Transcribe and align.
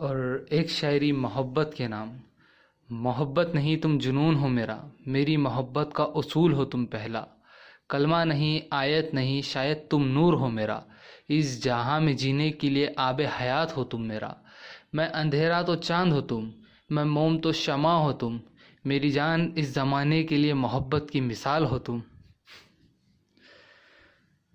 और 0.00 0.46
एक 0.52 0.70
शायरी 0.70 1.12
मोहब्बत 1.12 1.70
के 1.76 1.88
नाम, 1.88 2.10
मोहब्बत 2.92 3.52
नहीं 3.54 3.76
तुम 3.76 3.98
जुनून 3.98 4.34
हो 4.34 4.48
मेरा, 4.48 4.84
मेरी 5.08 5.36
मोहब्बत 5.36 5.90
का 5.96 6.04
उसूल 6.04 6.52
हो 6.52 6.64
तुम 6.64 6.84
पहला। 6.84 7.26
कलमा 7.90 8.24
नहीं, 8.24 8.62
आयत 8.72 9.10
नहीं, 9.14 9.42
शायद 9.42 9.88
तुम 9.90 10.02
नूर 10.02 10.34
हो 10.34 10.48
मेरा। 10.48 10.84
इस 11.30 11.64
जहाँ 11.64 12.00
में 12.00 12.16
जीने 12.16 12.50
के 12.50 12.70
लिए 12.70 12.94
आब 12.98 13.20
हयात 13.20 13.76
हो 13.76 13.84
तुम 13.84 14.02
मेरा। 14.02 14.36
मैं 14.94 15.08
अंधेरा 15.08 15.62
तो 15.62 15.76
चाँद 15.76 16.12
हो 16.12 16.20
तुम, 16.20 16.52
मैं 16.92 17.04
मोम 17.04 17.38
तो 17.38 17.52
शमा 17.52 17.96
हो 17.98 18.12
तुम। 18.12 18.40
मेरी 18.86 19.10
जान 19.10 19.54
इस 19.58 19.74
ज़माने 19.74 20.24
के 20.24 20.36
लिए 20.36 20.54
मोहब्बत 20.54 21.06
की 21.12 21.20
मिसाल 21.20 21.64
हो 21.64 21.78
तुम। 21.78 22.02